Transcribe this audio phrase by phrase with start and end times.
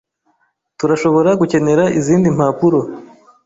[0.77, 2.79] Turashobora gukenera izindi mpapuro.